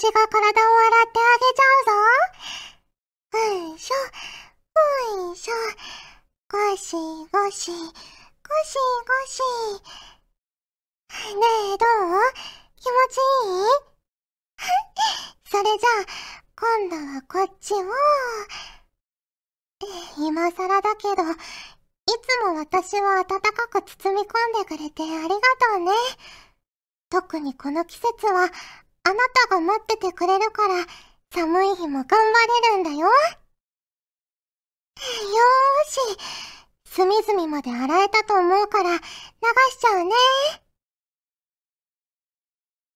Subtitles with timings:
[0.00, 3.68] 私が体を洗ってあげちゃうぞ。
[3.68, 3.94] うんしょ、
[5.28, 5.54] うんしょ、
[6.48, 9.42] ゴシゴシ、ゴシゴシ。
[11.36, 11.44] ね
[11.74, 12.32] え、どう？
[12.76, 13.76] 気持ちいい？
[15.52, 16.08] それじゃあ、
[16.56, 17.76] 今度はこっちを、
[20.16, 21.14] 今更だけど、い
[22.26, 25.92] つも私を温かく包み込んでくれてありがとうね。
[27.10, 28.48] 特にこの季節は、
[29.10, 30.86] あなたが待っててくれるから、
[31.34, 32.98] 寒い日も頑張れるんだよ。
[32.98, 35.98] よーし。
[36.84, 39.02] 隅々まで洗えたと思うから、流し
[39.80, 40.14] ちゃうね。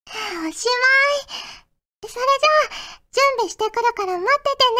[0.07, 0.55] おしまい。
[2.07, 4.77] それじゃあ、準備してくるから待っててね。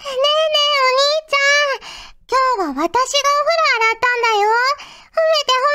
[0.00, 1.86] ねえねえ、お兄ちゃん。
[2.26, 3.10] 今日は私がお風呂
[3.76, 4.50] 洗ったんだよ。
[4.50, 5.70] 褒めて褒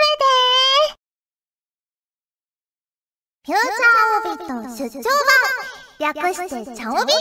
[0.87, 1.00] めて。
[3.43, 5.03] フューチャーオビット出張
[5.99, 6.13] 版。
[6.13, 7.11] 略してチャオビ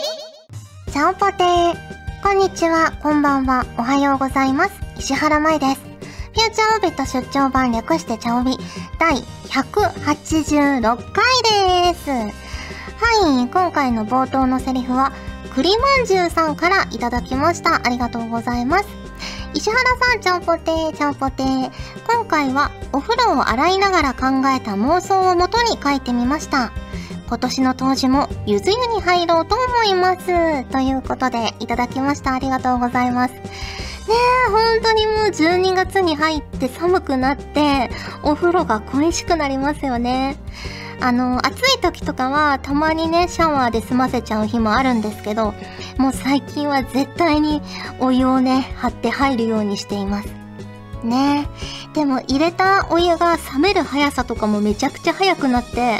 [0.92, 1.74] チャオポテー。
[2.22, 4.72] こんにちは、こんばんは、おはようございます。
[4.98, 5.80] 石原舞です。
[5.80, 8.58] フューチャーオービット出張版略してチャオビ
[8.98, 9.16] 第
[9.48, 11.24] 186回
[11.94, 12.10] です。
[12.10, 12.22] は
[13.40, 15.12] い、今回の冒頭のセリフは、
[15.54, 17.76] 栗まんじゅうさんからいただきました。
[17.76, 18.99] ありがとうございます。
[19.52, 21.70] 石原さん、ちゃんぽてー、ちゃんぽてー。
[22.06, 26.72] 今回はお風呂を洗いながら考えた妄想をもとに書いてみました。
[27.26, 30.64] 今年の冬至もゆず湯に入ろうと思います。
[30.66, 32.34] ということで、いただきました。
[32.34, 33.34] ありがとうございます。
[33.34, 33.40] ね
[34.46, 37.90] え、本当にもう12月に入って寒くなって、
[38.22, 40.36] お風呂が恋しくなりますよね。
[41.00, 45.54] あの、暑い時とかはたまにね、シャワーで済ませちゃう日もあるんですけど、
[46.00, 47.60] もう最近は絶対に
[47.98, 50.28] お湯をね、張って入るようにしています。
[51.04, 51.46] ね
[51.92, 55.98] えでも入れたお湯が冷める速さとかもめちゃくちゃ速くなって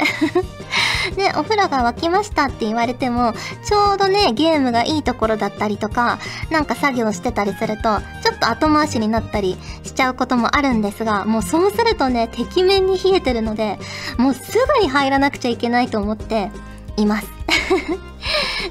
[1.17, 3.33] ね、お風呂が沸きましたって言われても、
[3.65, 13.79] ちょうどね、ゲームがいいところだったりとか、なんか作業してたりすると、ちょっと後回しになったりしちゃうこともあるんですが、もうそうするとね、てきめんに冷えてるので、
[14.17, 16.51] もうすぐに入らなくちゃいけないと思って
[16.97, 17.27] います。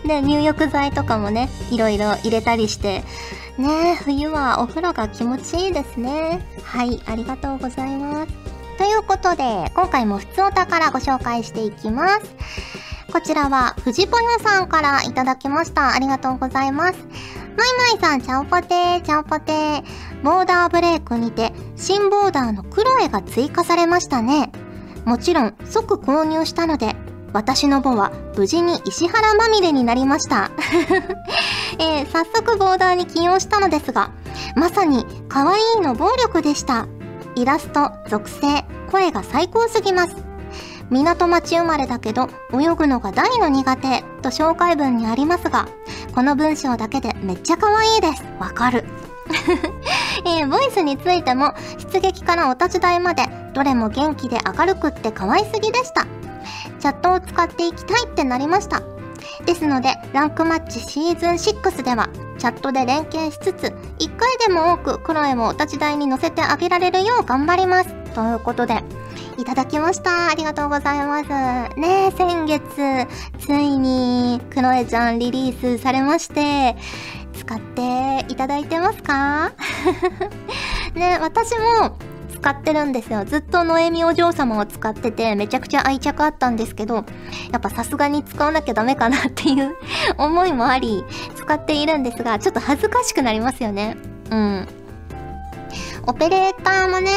[0.05, 3.05] で、 入浴剤とかもね、いろいろ入れたりして、
[3.59, 6.47] ね冬はお風呂が気持ちいいですね。
[6.65, 8.33] はい、ありがとうございます。
[8.79, 12.23] ということで、今回も普通お宝ご紹介していきます。
[13.13, 15.93] こちらは、藤ぽよさんからいただきました。
[15.93, 16.99] ありがとうございます。
[17.57, 19.83] まいまいさん、ちゃんぽてー、ちゃんぽてー。
[20.23, 24.53] ボーダーブレイクにて、新ボーダーのクロエが追加されましたね。
[25.05, 26.95] もちろん、即購入したので、
[27.33, 30.51] 私の母は無事に石原まみれになりました。
[31.79, 34.11] えー、早速ボーダーに起用したのですが、
[34.57, 36.87] まさに可愛いの暴力でした。
[37.37, 40.17] イラスト、属性、声が最高すぎます。
[40.91, 45.69] 港町生まれだけど泳ぐのが大の苦手と紹介文にありますが、
[46.15, 48.25] この文章だけでめっちゃ可愛いです。
[48.41, 48.85] わかる。
[50.27, 51.55] えー、ボイスについても
[51.93, 56.07] 出撃からお立ち台までどれも元気で明るくって可愛すぎでした。
[56.81, 58.83] チャットを使っていきたいってなりました。
[59.47, 62.09] ですので、ランクマッチシーズン6では、
[62.39, 63.67] チャットで連携しつつ、
[63.99, 67.95] 1回でも多くクロエもお立ち台に乗せてあげられるよう頑張ります。
[68.15, 68.83] ということで、
[69.39, 70.29] いただきました。
[70.31, 71.29] ありがとうございます。
[71.79, 72.61] ね先月、
[73.39, 76.77] ついに、クロエちゃんリリースされまして、
[77.35, 79.53] 使っていただいてますか？
[80.95, 81.97] ね私も
[82.41, 83.25] 使ってるんですよ。
[83.27, 87.05] ずっとノエミお嬢様を使ってて、めちゃくちゃ愛着あったんですけど、
[87.53, 89.77] やっぱさすがに使わなきゃダメかなっていう
[90.17, 91.05] 思いもあり、
[91.37, 93.97] 使っているんですが、ちょっと恥ずかしくなりますよね。
[94.31, 94.69] うん。
[96.07, 97.11] オペレーターもね、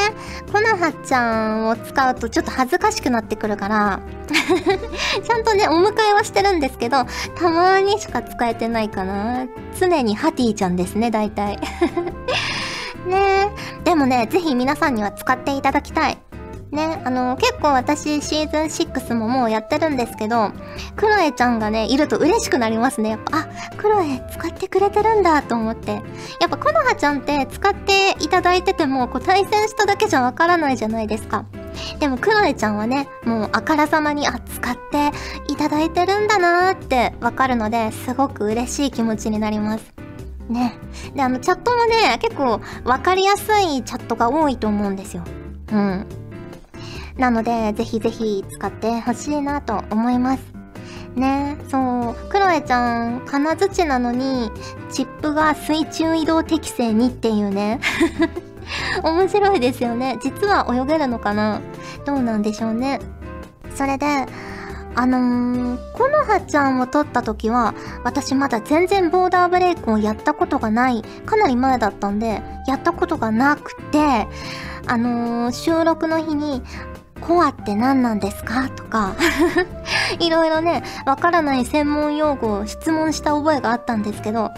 [0.52, 6.98] コナハちゃんを使うとちょっと恥ずかしくなってくるから ちゃんとね、お迎えはしてるんですけど、
[7.34, 9.46] たまにしか使えてないかな。
[9.80, 11.58] 常にハティちゃんですね、大体
[13.06, 13.50] ね
[13.84, 16.18] でもね、ぜひ皆さんには使っていただきたい。
[16.74, 20.50] ね、あの、結構私シーズン6ももうやってるんですけど、
[20.96, 23.10] クロエちゃんがね、いると嬉しくなりますね。
[23.10, 26.02] やっぱ、あ、クロエ使ってくれてるんだと思って。
[26.40, 31.46] やっぱコノハちゃんって使っていただいてても、こう対戦しただけじゃわからないじゃないですか。
[32.00, 35.12] でもクロエちゃんはね、もうあからさまに、あ、使って
[35.48, 40.03] いただいてるんだなーってわかるので、すごく嬉しい気持ちになります。
[40.48, 40.78] ね。
[41.14, 45.24] で、あの、チャットもね、結構わかりやすいチャットが多いと思うんですよ。
[45.72, 46.06] うん。
[47.16, 50.42] なので、ぜひぜひ使ってほしいなと思います。
[51.16, 52.28] ねそう。
[52.28, 54.50] クロエちゃん、金槌なのに、
[54.90, 57.80] チップが水中移動適正にっていうね。
[59.04, 60.18] 面白いですよね。
[60.22, 61.60] 実は泳げるのかな？
[62.04, 63.00] どうなんでしょうね。
[63.74, 64.26] それで、
[64.96, 67.74] あのー、コノハちゃんを撮った時は、
[68.04, 74.26] 私まだ全然ボーダーブレイクをやったことがない、かなり前だったんで、やったことがなくて、
[74.86, 76.62] あのー、収録の日に、
[77.20, 78.68] コアって何なんですか？
[78.68, 79.14] とか
[80.20, 84.50] いろいろね、わからない専門用語を質問した覚えがあったんですけど、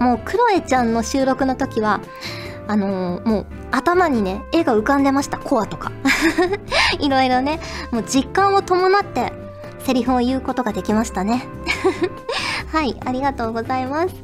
[0.00, 2.00] もうクロエちゃんの収録の時は、
[2.66, 5.92] あのー、もう頭にね、絵が浮かんでました、コアとか。
[6.98, 7.60] いろいろね、
[7.92, 9.32] もう実感を伴って
[9.84, 11.46] セリフを言うことができましたね。
[12.72, 14.14] はい、ありがとうございます。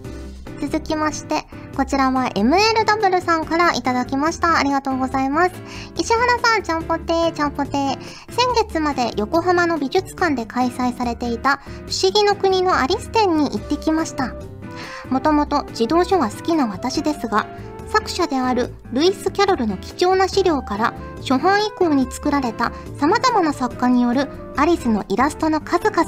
[0.61, 1.47] 続きまして、
[1.77, 4.57] こちらは MLW さんからいただきました。
[4.57, 5.53] ありがとうございます。
[5.97, 7.99] 石原さん、ちゃんぽてー、ちゃんぽてー。
[8.31, 14.35] 先月まで横浜の美術館で開催されていた不思議の国のアリス展に行ってきました。
[15.11, 17.47] もともと児童書が好きな私ですが、
[17.95, 26.05] 作者であるルイス・キャロルの貴重な資料から初版以降に作られた様々な作家によるアリスのイラストの数々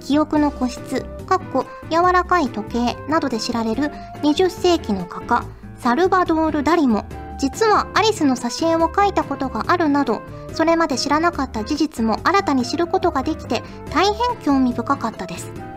[0.00, 3.90] 記憶の個室、かっこ柔らかい時計などで知られる
[4.22, 5.44] 20世紀の画家
[5.76, 7.04] サルバドール・ダリも
[7.38, 10.22] 実はアリスの挿絵を描いたことがあるなど
[10.54, 13.62] それまで知らなかった事実も新たに知ることができて
[13.92, 15.69] 大変興味深かったです。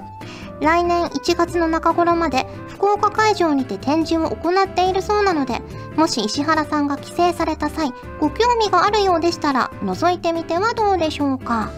[0.63, 5.61] 来年1月の中頃まで福岡会場にて展示を行っているそうなので、
[5.97, 11.69] もし石原さんが帰省された際、ご興味があるようでしたら、覗いてみてはどうでしょうか。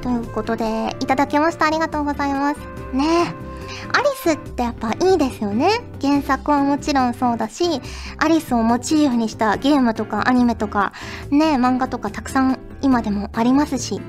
[0.00, 1.66] ということで、いただきました。
[1.66, 2.60] ありがとうございます。
[2.94, 3.34] ね
[3.92, 5.82] アリスってやっぱいいですよね。
[6.00, 7.82] 原作はもちろんそうだし、
[8.16, 10.92] アリスをモチーフにしたゲームとかアニメとか、
[11.30, 14.00] ね、漫画とかたくさん今でもありますし、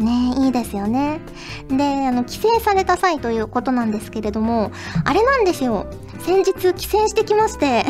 [0.00, 1.20] ねいいですよね。
[1.68, 4.72] で、あの、帰省された際ということなんですけれども、
[5.04, 5.86] あれなんですよ。
[6.20, 7.86] 先日帰省してきまして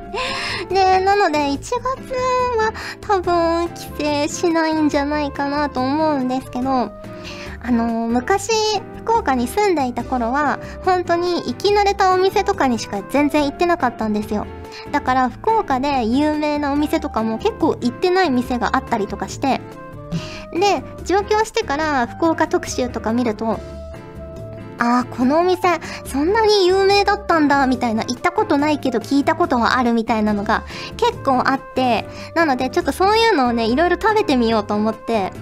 [0.70, 2.72] で、なので1月は
[3.02, 6.90] 多分帰省しないんじゃないかなと思うんですけど、
[7.62, 8.50] あの昔、
[8.98, 14.46] 福岡に住んでいた頃は、本当に行き慣れたお店とかにしか全然行ってなかったんですよ。
[14.92, 19.60] だから福岡で有名なお店とかも結構行ってない店があったりとかして、
[20.52, 23.60] で、上京してから福岡特集とか見ると、
[24.78, 25.68] ああ、このお店、
[26.06, 30.64] そんなに有名だったんだ、みたいな、行ったことないけど聞いたことはあるみたいなのが
[30.96, 35.32] 結構あって、なのでちょっとそういうのをね、いろいろ食べてみようと思って、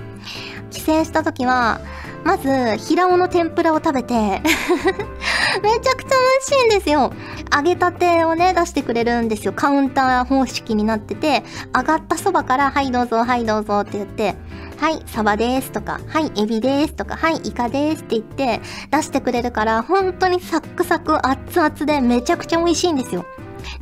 [0.71, 1.81] 帰省した時は、
[2.25, 4.15] まず、平尾の天ぷらを食べて
[5.63, 7.13] めちゃくちゃ美味しいんですよ。
[7.55, 9.53] 揚げたてをね、出してくれるんですよ。
[9.55, 11.45] カウンター方式になってて、
[11.75, 14.35] 揚がったそばから、はいどうぞ、はいどうぞって言って、
[14.79, 18.61] はい、サバですとか、はい、エビですとか、はい、イカですって言って
[18.93, 23.27] 出してくれるから、本当にサックサク熱々でめちゃくちゃ美味しいんですよ。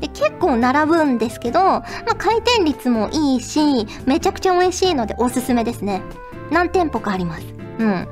[0.01, 1.83] で、結構並ぶんですけど、まあ、
[2.17, 6.01] 回転率もいいし、めちゃくちゃ美味しいのでおすすめですね。
[6.51, 7.47] 何店舗かあります。
[7.79, 8.09] うん。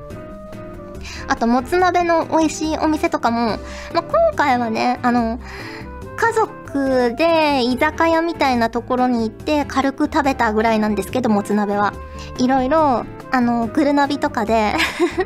[1.28, 3.58] あと、もつ鍋の美味しいお店とかも、
[3.94, 5.40] まあ、今回はね、あの、
[6.16, 11.92] 家族で居酒屋みたいなところに行って軽く食べたぐらいなんですけど、もつ鍋は。
[12.38, 14.74] いろいろ、あの、グルナビとかで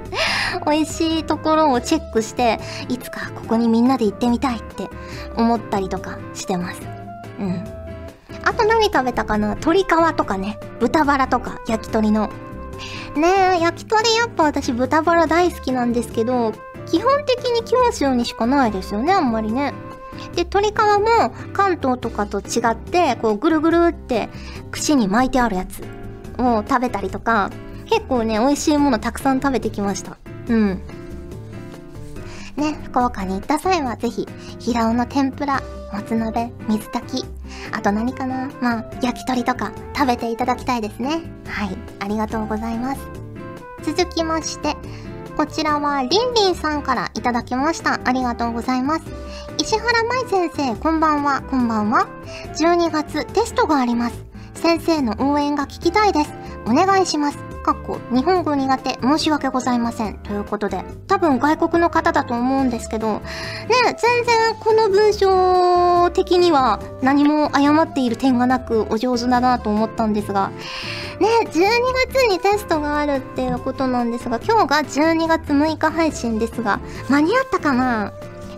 [0.67, 2.58] 美味しいところをチェックして、
[2.88, 4.88] いつかここにみんなで行ってみたいって
[5.37, 6.81] 思ったりとかしてます。
[7.38, 7.64] うん。
[8.44, 9.49] あと何食べたかな？
[9.49, 9.87] 鶏皮
[10.17, 12.30] とかね、豚バラとか、焼き鳥の。
[13.14, 16.52] ねえ、焼き鳥やっぱ私豚バラ大好きなんですけど、
[16.87, 19.75] 基本的に九州にしかないですよね、あんまりね。
[20.35, 24.29] で、鶏皮も関東とかと違って、こうぐるぐるって
[24.71, 25.83] 串に巻いてあるやつ
[26.39, 27.51] を食べたりとか、
[27.87, 30.19] 結構ね、美味しいものたくさん食べてきました。
[30.49, 30.83] うん。
[32.57, 34.27] ね、福岡に行った際はぜひ、
[34.59, 37.27] 平尾の天ぷら、もつ鍋、水炊き、
[37.73, 41.23] あと何かなまあ、焼き鳥とか食べていただきたいですね。
[41.47, 43.01] はい、ありがとうございます。
[43.85, 44.77] 続きまして、
[45.38, 48.00] こちらはりんりんさんからいただきました。
[48.04, 49.04] ありがとうございます。
[49.57, 52.09] 石原舞先生、こんばんは、こんばんは。
[52.57, 54.25] 12月テストがあります。
[54.54, 56.33] 先生の応援が聞きたいです。
[56.66, 57.48] お願いします。
[57.69, 60.17] かっこ日本語苦手申し訳ございません。
[60.21, 63.21] ということで、多分外国の方だと思うんですけど、ね、
[63.99, 70.49] 全然この文章的には何も誤っている点がなくお上手だなと思ったんですが、
[71.21, 78.15] ね、12月にテストがあるっていうことなんですが、今日が12月6日配信ですが、間に合ったかな？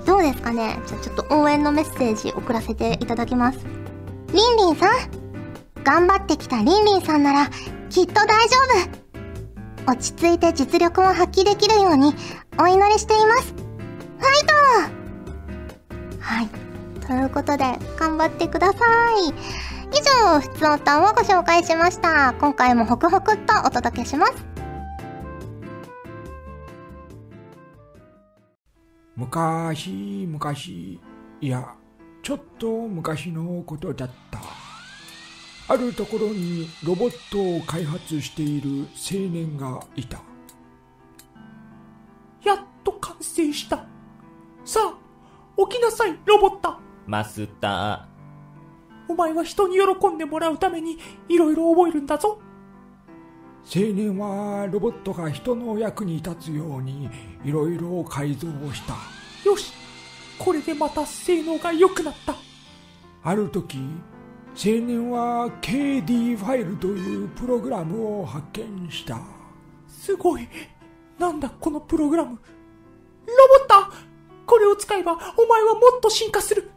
[0.07, 0.79] どうですかね？
[0.87, 3.59] じゃあちょっと応援のメッセージ送らせていただきます。
[4.33, 4.91] りんりんさん？
[5.83, 7.51] 頑張ってきたりんりんさんなら、
[7.89, 8.57] きっと大丈
[8.95, 9.00] 夫
[9.91, 12.15] 落ち着いて実力も発揮できるように
[12.59, 13.53] お祈りしています。
[13.53, 14.55] ファイト
[16.21, 16.49] はい。
[17.01, 17.65] ということで、
[17.99, 18.79] 頑張ってくださ
[19.19, 19.31] い。
[19.31, 19.33] 以
[20.25, 22.35] 上、ふつおたをご紹介しました。
[22.35, 24.33] 今回もホクホクっとお届けします。
[29.17, 31.01] 昔、昔、
[31.41, 31.75] いや、
[32.23, 34.60] ちょっと昔のことだった。
[35.71, 40.21] あるところにロボットを開発している青年がいた。
[42.45, 43.87] やっと完成した。
[44.65, 44.99] さあ
[45.69, 46.75] 起きなさいロボット。
[47.07, 48.09] マスタ
[49.09, 50.99] お前は人に喜んでもらうために
[51.29, 52.41] いろいろ覚えるんだぞ。
[53.73, 57.09] 青年はロボットが人の役に立つように
[57.45, 58.97] いろいろ改造をした。
[59.49, 59.73] よし
[60.37, 62.35] これでまた性能が良くなった。
[63.23, 63.79] ある時
[64.55, 69.21] 青年は KD ファイルというプログラムを発見した。
[69.87, 70.49] すごい。
[71.19, 72.31] なんだこのプログラム。
[72.31, 72.37] ロ
[73.69, 73.97] ボット。
[74.47, 76.71] これを使えばお前はもっと進化する。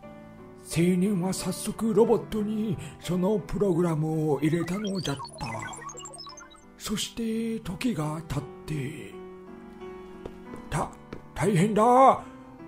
[0.64, 5.48] 青年は早速ロボットにそのプログラムを入れたのじゃった。
[6.78, 9.14] そして時が経って。
[10.70, 10.90] た
[11.34, 11.84] 大変だ。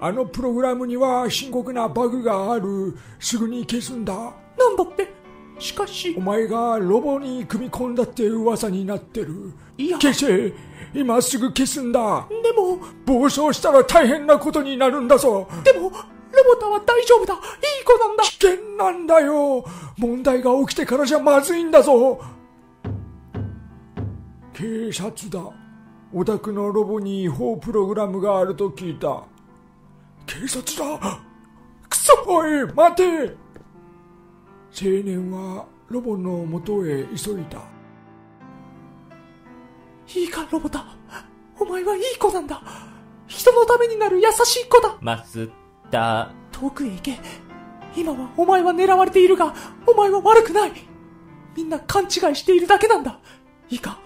[0.02, 2.98] あのプログラムには深刻なバグがある。
[3.20, 5.14] すぐに消すんだなんだって。
[5.58, 9.54] しかしお前がロボに組み込んだって噂になってる。
[9.78, 9.98] いや。
[10.00, 10.54] 消せ。
[10.94, 12.28] 今すぐ消すんだ。
[12.30, 15.48] でも暴走したら大変なことになるんだぞ。
[15.64, 17.34] でもロボタは大丈夫だ。
[17.34, 17.40] いい
[17.86, 18.24] 子なんだ。
[18.24, 19.66] 危険なんだよ。
[19.98, 22.20] 問題が起きてからじゃまずいんだぞ。
[24.54, 25.40] 警察だ。
[26.14, 29.24] お宅のロボに違法プログラムがあると聞いた。
[30.26, 31.20] 警察だ。
[31.90, 32.14] くそ。
[32.28, 33.45] おい待て
[34.78, 37.62] 青年はロボの元へ急いだ。
[40.14, 40.86] いいかロボタ
[41.58, 42.62] お前はいい子なんだ。
[43.26, 44.90] 人のためになる優しい子だ。
[44.90, 45.50] ー、マス
[45.90, 47.20] タ遠くへ行け。
[47.96, 49.54] 今はお前は狙われているが
[49.88, 50.74] お前は悪くない。
[51.56, 53.20] みんな勘違いしているだけなんだ。
[53.70, 53.98] いいか。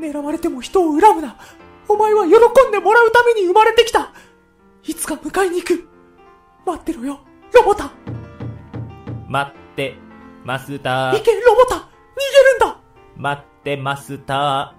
[0.00, 1.36] 狙われても人を恨むな。
[1.86, 4.12] お前は喜んでもらうために生まれてきた。
[4.84, 5.88] いつか迎えに行く。
[6.66, 7.20] 待ってろよ
[7.54, 7.90] ロボター、
[9.28, 9.94] 待って、
[10.44, 12.80] マスター、行けロボタ逃げるんだ。
[13.16, 14.74] 待って、マスタ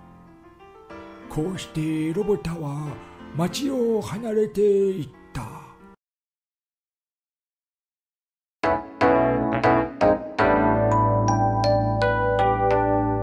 [1.29, 2.87] こうしてロボタは
[3.35, 5.41] 町を離れていった。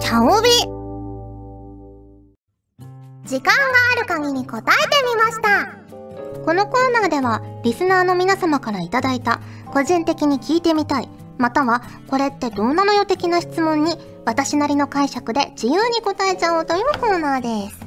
[0.01, 0.49] チャオビ。
[3.25, 3.61] 時間が
[3.93, 5.79] ある限り答えてみました。
[6.45, 11.09] このコーナーではリスナーの皆様からいただいた個人的に聞いてみたい
[11.39, 17.79] またはこれってどうなのよ的な質問に私なりの解釈で自由に答えちゃおうというコーナーです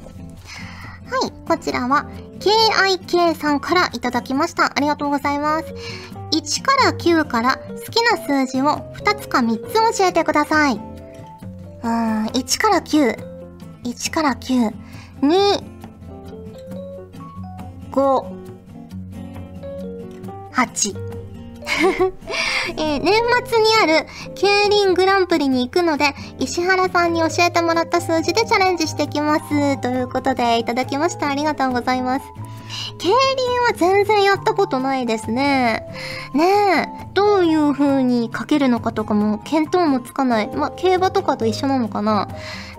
[1.05, 5.73] はいこちらは KIK さんからいただきましたありがとうございます
[6.31, 10.91] 1から9から好きな数字を2つか3つ教えてください
[11.83, 13.17] うーん、1から9。
[13.83, 14.71] 1から9。
[15.21, 15.63] 2、
[17.91, 18.25] 5、
[20.53, 20.95] 8。
[22.77, 23.13] えー年
[23.45, 29.77] 末にある競輪グランプリに行くので、石原さんに教えてもらった数字でチャレンジしてきます。
[29.81, 31.27] ということで、いただきました。
[31.29, 32.25] ありがとうございます。
[32.99, 33.15] 競輪
[33.67, 35.85] は全然やったことないですね。
[36.33, 40.47] ねえ、どういう風にかけるのかとかも見当もつかない。
[40.47, 42.29] ま、競馬とかと一緒なのかな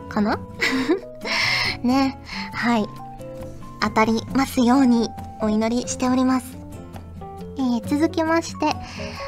[0.08, 0.38] かな
[1.82, 2.18] ね、
[2.52, 2.86] はい。
[3.80, 5.08] 当たりますように
[5.40, 6.58] お祈りしております。
[7.58, 8.74] えー続きまして、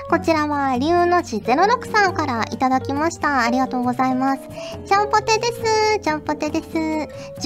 [0.08, 3.42] こちらは、龍の字06さんからいただきました。
[3.42, 4.40] ありがとうございます。
[4.84, 6.00] ちゃんぽてです。
[6.00, 6.68] ちゃんぽてです。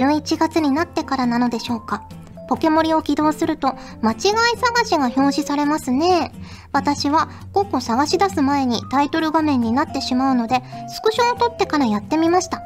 [0.02, 2.02] 11月になってからなのでしょうか。
[2.48, 4.18] ポケモリを起動すると、間違い
[4.56, 6.32] 探しが表示されますね。
[6.72, 12.60] 私は5個探し出す前にタイトル画面になってしまうので、スクショを撮ってからやってみました。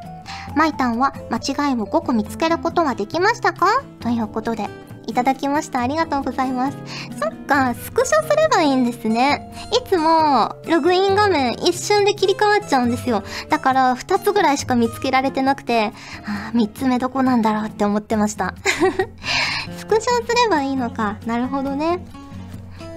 [0.54, 3.82] マイタンは間違いを5個見つけることはできましたか？
[4.00, 4.68] ということで、
[5.06, 5.80] いただきました。
[5.80, 6.76] ありがとうございます。
[7.20, 9.52] そっか、スクショすればいいんですね。
[9.72, 13.22] いつも、ログイン画面一瞬で切り替わっちゃうんですよ。
[13.48, 15.92] だから、2つぐらいしか見つけられてなくて、
[16.26, 18.54] あ3つ目どこなんだろうって思ってました。
[19.78, 21.16] スクショすればいいのか。
[21.24, 22.00] なるほどね。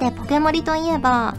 [0.01, 1.35] で、ポケモリといえば、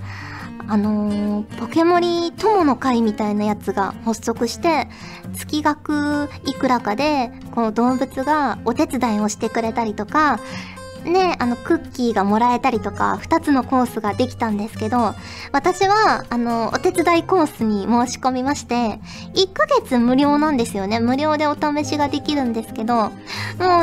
[0.69, 4.89] あのーポケモリ友の会みたいなやつが発足して、
[5.35, 10.39] 月額いくらかで、こう動物がお手伝いをしてくれたりとか、
[11.05, 15.15] ね、あの、クッキーがもらえたりとか、二つのコースができたんですけど、
[15.51, 19.01] 私は、あの、お手伝いコースに申し込みまして、
[19.35, 21.01] 1ヶ月無料なんですよね。
[21.01, 23.11] 無料でお試しができるんですけど、も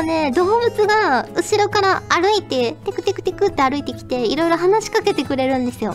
[0.00, 5.94] うね、動物が後ろから歩いて、テクテクテクって歩いてきて、いろいろ話しかけてくれるんですよ。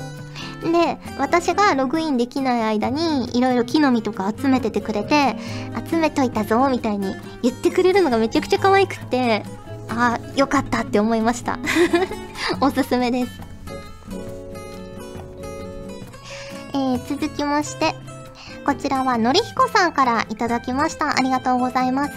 [0.72, 5.36] で、私がログインできない間に、いろいろ木の実とか集めててくれて、
[5.90, 9.44] 集めといたぞ、みたいに言ってくれるのがめちゃくちゃ可愛くて、
[9.90, 11.60] あー、よかったって思いました。
[12.62, 13.32] おすすめです。
[16.74, 17.96] えー、続きまして、
[18.66, 21.18] こちらはのりひこさんからいただきました。
[21.18, 22.14] ありがとうございます。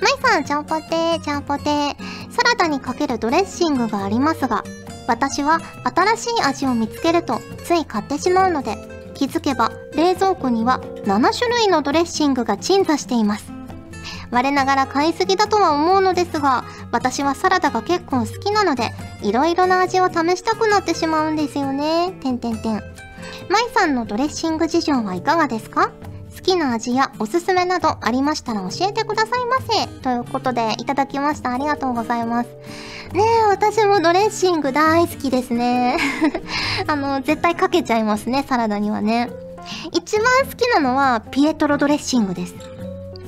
[0.00, 1.96] まいさん、ちゃんぽてー、ちゃんぽてー。
[2.30, 4.62] サラダにかけるドレッシングがありますが、
[5.08, 8.76] 私は新しい味を見つけるとつい買ってしまうので、
[9.14, 13.52] 気づけば冷蔵庫には7種類のドレッシングが鎮座しています。
[14.30, 22.12] 我ながら買いすぎだとは思うのですが、私はサラダが結構好きなので、いろいろな味を試したくなってしまうんですよね。
[22.20, 22.74] てんてんてん。
[22.74, 22.84] まい
[23.74, 25.90] さんのドレッシング事情はいかがですか？
[26.48, 29.86] きな味やおすすめなどありましたら教えてくださいませ。
[30.00, 31.52] ということで、いただきました。
[31.52, 32.48] ありがとうございます。
[33.12, 35.98] ねえ、私もドレッシング大好きですね。
[36.88, 39.30] あの、絶対かけちゃいますね、サラダにはね。
[39.92, 42.54] 一番好きなのは、ピエトロドレッシングです。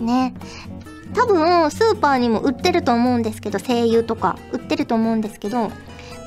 [0.00, 0.32] ね。
[1.14, 5.70] 多分、スーパーにも売ってると思うんですけど、声優とか売ってると思うんですけど、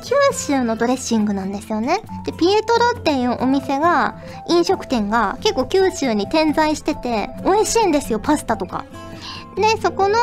[0.03, 2.01] 九州のドレッシングなんですよね。
[2.25, 4.19] で、ピエトロっていうお店が、
[4.49, 8.85] 飲食店が結構九州に点在してて、美味しいんですよ、パスタとか。
[9.55, 10.17] で、そこの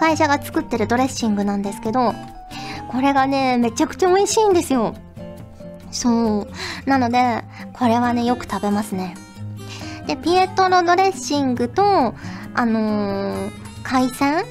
[0.00, 2.14] 会社が作ってるドレッシングなんですけど、
[2.88, 4.94] これがね、めちゃくちゃ美味しいんですよ。
[5.92, 6.48] そう。
[6.86, 9.14] なので、これはね、よく食べますね。
[10.06, 11.82] で、ピエトロドレッシングと、
[12.54, 13.50] あのー、
[13.84, 14.44] 海鮮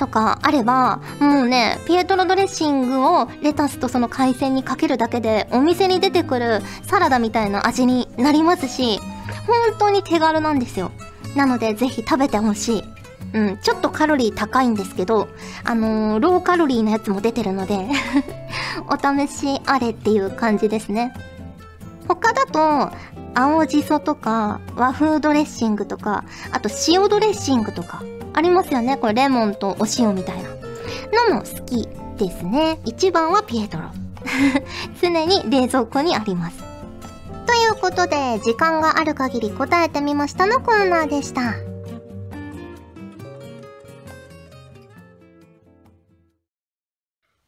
[0.00, 8.98] とかあれば、もうね、ピエトロドレッシングをレタスとその海鮮にかけるだけで、お店に出てくるサラダみたいな味になりますし、
[9.46, 10.90] 本当に手軽なんですよ。
[11.36, 12.84] なので、ぜひ食べてほしい。
[13.34, 15.28] うん、ちょっとカロリー高いんですけど、
[15.64, 17.86] あのー、ローカロリーのやつも出てるので、
[18.88, 21.12] お試しあれっていう感じですね。
[22.08, 22.90] 他だと、
[23.34, 28.96] 青じそとか、和風ドレッシングとか、あと塩ドレッシングとか、ありますよね。
[28.96, 30.50] これレモンとお塩みたいな。
[31.28, 32.80] のも好きですね。
[32.84, 33.90] 一番はピエトロ。
[35.00, 36.58] 常に冷蔵庫にあります。
[37.46, 41.54] ということで、時間がある限り答えてみましたのコーナーでした。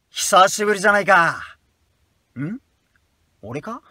[0.09, 1.39] 久しぶりじゃないか。
[2.35, 2.59] ん？
[3.41, 3.81] 俺か？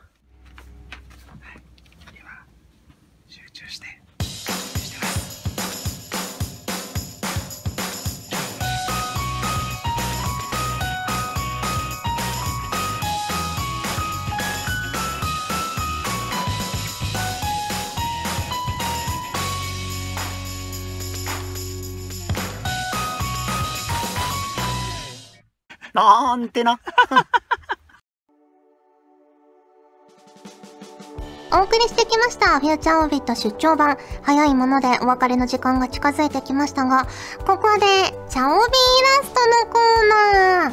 [3.28, 3.86] 集中して。
[3.86, 4.01] して
[25.92, 26.80] なんてな。
[31.54, 32.60] お送りしてきました。
[32.60, 33.98] フューチャーオービット出張版。
[34.22, 37.06] 早いものでお別れの時間が近づいてきましたが、
[37.46, 37.80] ここで、
[38.30, 40.72] チャオビーラストのコーナー。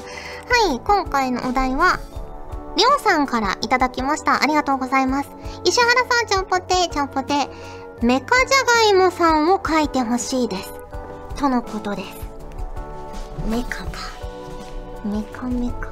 [0.70, 2.00] はい、今回のお題は、
[2.78, 4.42] りょうさんからいただきました。
[4.42, 5.30] ありがとうございます。
[5.66, 7.50] 石原さん、ちゃんぽて、ちゃんぽて、
[8.02, 10.72] メカじゃがいもさんを書いてほしいです。
[11.36, 12.08] とのことです。
[13.50, 14.19] メカか。
[15.06, 15.90] メカメカ。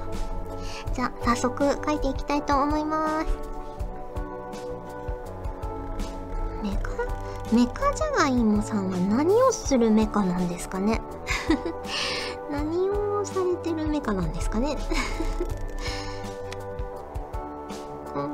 [0.94, 3.28] じゃあ、早速書いていきたいと思います。
[6.64, 6.90] メカ
[7.56, 11.02] メカじゃがいもさんは何をするメカなんですかね？
[12.52, 14.76] 何をされてるメカなんですかね？
[18.14, 18.30] こうなっ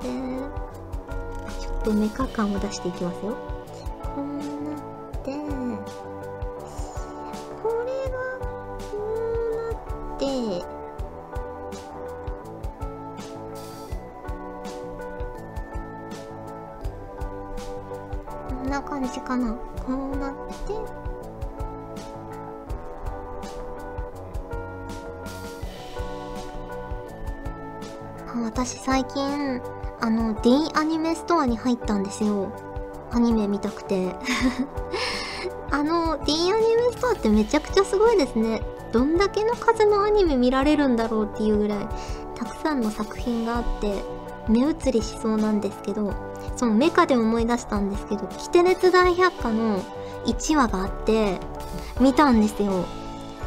[0.00, 0.06] て
[1.60, 3.34] ちょっとメカ感を出していきますよ
[19.32, 20.74] かなこうなって
[28.28, 29.62] あ私最近
[30.00, 32.52] あの D アニメストアに入ったんですよ。
[33.12, 34.16] アニメ見たくて。
[35.70, 38.62] あの D アニメストアってめちゃくちゃすごいですね。
[38.90, 41.88] どんだけの数のアニメ見られるんだろうっていうぐらい
[42.34, 44.02] たくさんの作品があって
[44.48, 46.31] 目移りしそうなんですけど。
[46.56, 49.82] そのメカで思い出したんですけど、キテレツ大百科の
[50.26, 51.38] 1話があって、
[52.00, 52.84] 見たんですよ。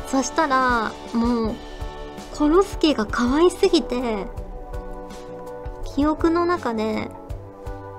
[0.08, 1.56] そしたら、もう、
[2.38, 4.28] コロスケが可愛すぎて、
[5.96, 7.10] 記憶の中で、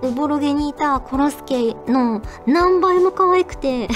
[0.03, 3.89] おぼろげにいたコロスケの何倍も可愛くて、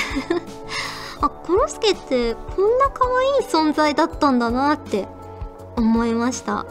[1.20, 5.07] あ、コロスケってこんな可愛い存在だったんだなって
[5.77, 6.64] 思いました。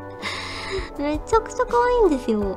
[0.98, 2.56] めちゃくちゃ可愛いんですよ。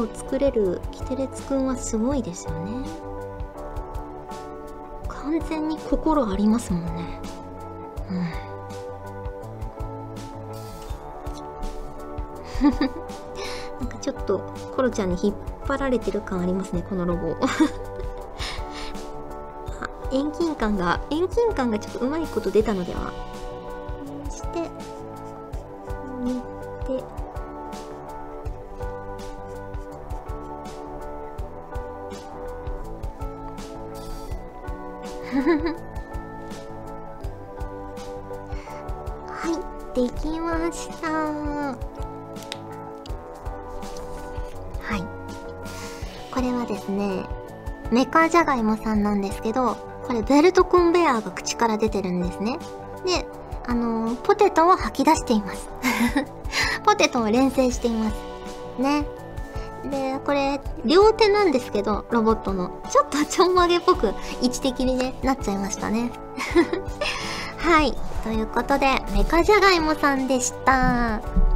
[0.00, 2.88] を作れるキテレツくんはすごいですよね。
[5.08, 7.20] 完全に心ありますもんね。
[8.10, 8.48] うん。
[13.80, 14.40] なんかちょっと
[14.74, 15.34] コロちゃんに引っ
[15.66, 17.36] 張られてる感ありますね、このロボ。
[19.80, 23.12] あ遠近感が、遠近感がちょっとうまいこと出たのでは。
[39.26, 41.10] はい、できました。
[41.10, 41.76] は
[44.96, 45.02] い。
[46.32, 47.26] これはですね、
[47.90, 52.58] メカジャガイモさんなんですけど、これベルトコンベヤーが口から出てるんですね。
[53.04, 53.26] で、
[53.66, 55.68] あのーポテトを吐き出しています。
[56.84, 58.14] ポテトを連成しています。
[58.78, 59.04] ね。
[59.88, 62.80] で、これ、両手なんですけど、ロボットの。
[62.90, 66.10] ちょっとちょんまげっぽく位置的にね、なっちゃいましたね。
[67.58, 67.94] はい。
[68.22, 71.47] ということで、メカジャガイモさんでした。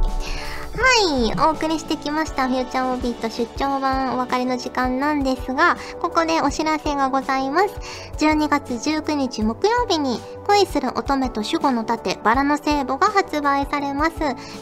[0.83, 7.69] はい、お送りしてきました、フューチャーオービット出張版お別れの時間なんですが、ここでお知らせがございます。
[8.17, 14.11] 12月19日木曜日に、恋する乙女と守護の盾、バラの聖母が発売されます。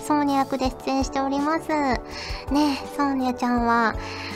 [0.05, 1.69] ソーニャ役で出演しております。
[1.69, 1.99] ね
[2.53, 3.95] え、ソーニャちゃんは、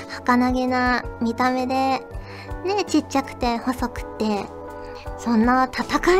[0.09, 1.99] 儚げな見た目で、ね
[2.79, 4.43] え、ちっちゃくて細くて、
[5.19, 6.17] そんな戦い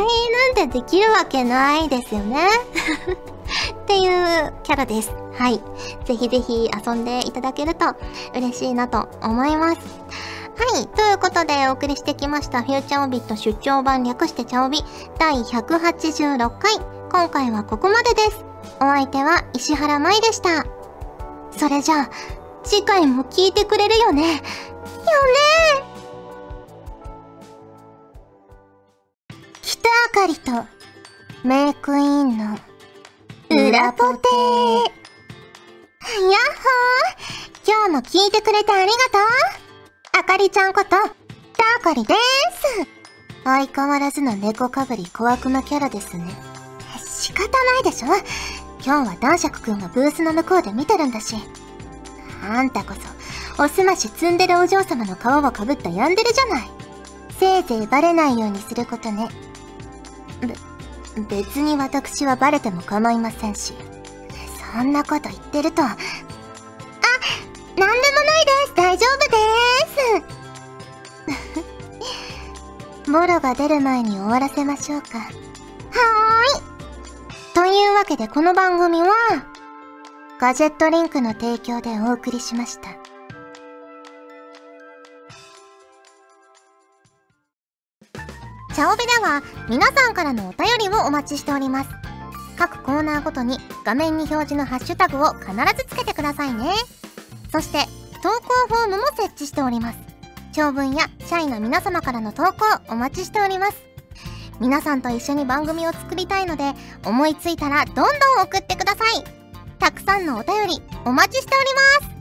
[0.54, 2.46] なんてできるわけないですよね。
[3.82, 5.25] っていうキャラです。
[5.38, 5.60] はい。
[6.04, 7.94] ぜひぜひ遊んでいただけると
[8.34, 9.78] 嬉しいなと思います。
[10.56, 10.86] はい。
[10.88, 14.82] ということでお送りしてきましたフューチャーオビット出張版略してチャオビ
[15.18, 16.76] 第186回。
[17.10, 18.44] 今回はここまでです。
[18.76, 20.66] お相手は石原舞でした。
[21.50, 22.10] それじゃあ、
[22.64, 24.22] 次回も聞いてくれるよね。
[24.22, 24.40] よね
[29.62, 30.50] 北あかりと
[31.44, 32.58] メイクインの
[33.50, 34.95] 裏ポテー。
[36.16, 41.04] やっほー今日も聞いてくれてありがとうあかりちゃんこと、たあ
[41.82, 42.88] かりでーす
[43.44, 46.24] 相変わらずの猫かぶり小悪魔キャラですね。
[47.06, 48.08] 仕方ないでしょ
[48.82, 51.36] 今日は男爵くんがブースの向こうで見てるんだし。
[52.42, 52.94] あんたこ
[53.56, 56.70] そ、おすまし積んでるお嬢様の皮をかぶったヤンデレじゃない。
[57.38, 59.28] せいぜいバレないようにすることね。
[60.40, 60.54] べ、
[61.36, 63.74] 別に私はバレても構いませんし。
[64.74, 65.96] そんなこと言ってると、あ、なん
[67.76, 69.36] でもないです大丈夫で
[73.04, 75.18] すボロが出る前に終わらせましょうか。
[75.18, 77.54] はーい。
[77.54, 79.08] というわけでこの番組は、
[80.40, 82.90] ガジェットリンクの提供でお送りしました。
[88.74, 92.05] チャオベでは皆さんからのお便りをお待ちしております。
[92.56, 96.72] 各コーナーごとに画面に表示のハッシュタグを必ずつけてくださいね。
[97.52, 97.84] そして
[98.22, 99.98] 投稿フォームも設置しております。
[100.52, 102.52] 長文や社員の皆様からの投稿
[102.88, 103.76] お待ちしております。
[104.58, 106.72] 皆さんと一緒に番組を作りたいので
[107.04, 108.06] 思いついたらどんどん
[108.44, 109.24] 送ってください。
[109.78, 112.16] たくさんのお便りお待ちしております。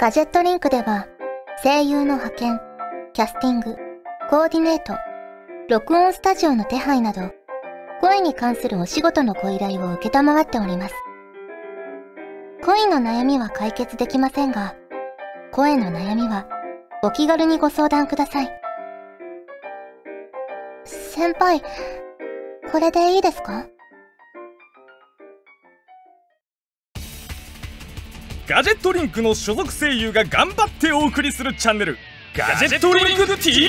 [0.00, 1.06] ガジェットリンクでは
[1.64, 2.60] 声優の派遣、
[3.14, 3.74] キャスティング、
[4.30, 4.92] コーディネート、
[5.68, 7.30] 録音スタジオの手配など、
[8.00, 10.94] 声に関するお仕事のご依頼を受けたまわっております。
[12.64, 14.76] 恋の悩みは解決できませんが、
[15.52, 16.46] 声の悩みは
[17.02, 18.48] お気軽にご相談ください。
[20.86, 21.60] 先輩、
[22.72, 23.66] これでいいですか？
[28.48, 31.98] ガジェットリンクの所属声優が頑張ってお送りするチャンネル
[32.34, 33.68] ガジェットリンク TV